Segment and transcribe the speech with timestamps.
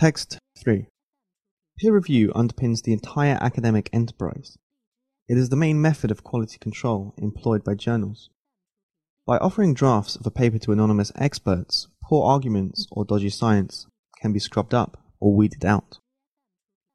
[0.00, 0.86] Text 3.
[1.76, 4.56] Peer review underpins the entire academic enterprise.
[5.28, 8.30] It is the main method of quality control employed by journals.
[9.26, 13.88] By offering drafts of a paper to anonymous experts, poor arguments or dodgy science
[14.22, 15.98] can be scrubbed up or weeded out.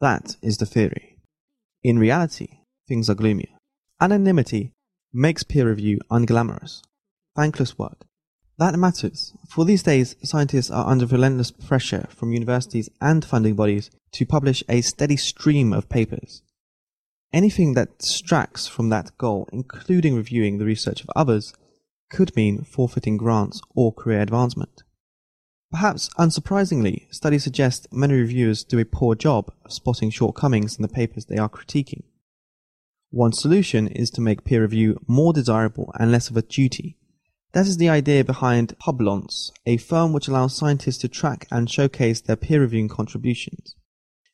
[0.00, 1.18] That is the theory.
[1.82, 3.58] In reality, things are gloomier.
[4.00, 4.70] Anonymity
[5.12, 6.82] makes peer review unglamorous,
[7.34, 8.06] thankless work,
[8.62, 13.90] that matters, for these days scientists are under relentless pressure from universities and funding bodies
[14.12, 16.42] to publish a steady stream of papers.
[17.32, 21.54] Anything that distracts from that goal, including reviewing the research of others,
[22.08, 24.84] could mean forfeiting grants or career advancement.
[25.72, 30.88] Perhaps unsurprisingly, studies suggest many reviewers do a poor job of spotting shortcomings in the
[30.88, 32.04] papers they are critiquing.
[33.10, 36.96] One solution is to make peer review more desirable and less of a duty
[37.52, 42.20] that is the idea behind Publons, a firm which allows scientists to track and showcase
[42.20, 43.76] their peer reviewing contributions.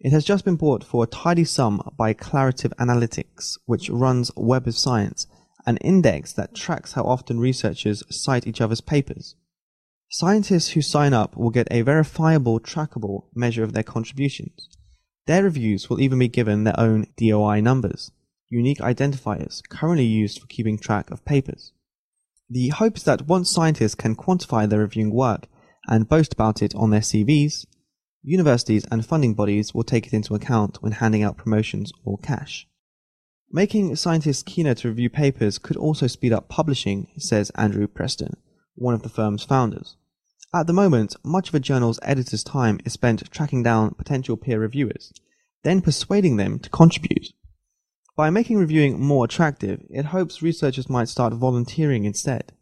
[0.00, 4.66] It has just been bought for a tidy sum by Clarivate Analytics, which runs Web
[4.66, 5.26] of Science,
[5.64, 9.36] an index that tracks how often researchers cite each other's papers.
[10.10, 14.68] Scientists who sign up will get a verifiable, trackable measure of their contributions.
[15.26, 18.10] Their reviews will even be given their own DOI numbers,
[18.48, 21.72] unique identifiers currently used for keeping track of papers.
[22.50, 25.48] The hope is that once scientists can quantify their reviewing work
[25.86, 27.66] and boast about it on their CVs,
[28.22, 32.66] universities and funding bodies will take it into account when handing out promotions or cash.
[33.50, 38.36] Making scientists keener to review papers could also speed up publishing, says Andrew Preston,
[38.74, 39.96] one of the firm's founders.
[40.52, 44.60] At the moment, much of a journal's editor's time is spent tracking down potential peer
[44.60, 45.12] reviewers,
[45.62, 47.28] then persuading them to contribute.
[48.16, 52.52] By making reviewing more attractive, it hopes researchers might start volunteering instead.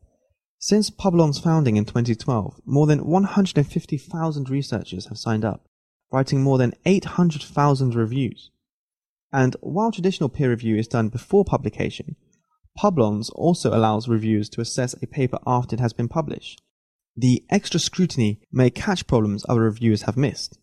[0.58, 5.66] Since Publon's founding in 2012, more than 150,000 researchers have signed up,
[6.10, 8.50] writing more than 800,000 reviews.
[9.30, 12.16] And while traditional peer review is done before publication,
[12.78, 16.62] Publons also allows reviewers to assess a paper after it has been published.
[17.14, 20.58] The extra scrutiny may catch problems other reviewers have missed.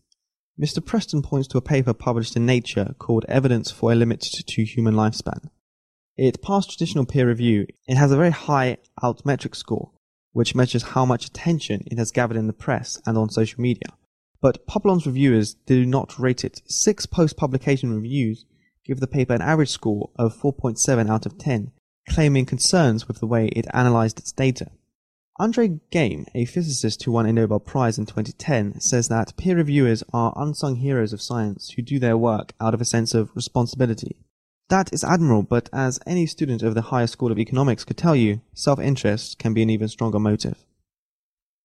[0.60, 0.84] Mr.
[0.84, 4.94] Preston points to a paper published in Nature called Evidence for a Limit to Human
[4.94, 5.48] Lifespan.
[6.18, 7.66] It passed traditional peer review.
[7.88, 9.92] It has a very high altmetric score,
[10.32, 13.88] which measures how much attention it has gathered in the press and on social media.
[14.42, 16.60] But Publon's reviewers do not rate it.
[16.66, 18.44] Six post-publication reviews
[18.84, 21.72] give the paper an average score of 4.7 out of 10,
[22.10, 24.70] claiming concerns with the way it analyzed its data.
[25.40, 30.04] Andre Geim, a physicist who won a Nobel Prize in 2010, says that peer reviewers
[30.12, 34.18] are unsung heroes of science who do their work out of a sense of responsibility.
[34.68, 38.14] That is admirable, but as any student of the higher school of economics could tell
[38.14, 40.66] you, self-interest can be an even stronger motive.